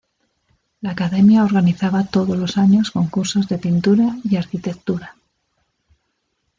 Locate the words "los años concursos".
2.35-3.47